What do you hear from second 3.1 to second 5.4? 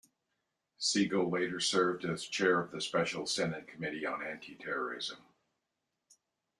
Senate Committee on Anti-Terrorism.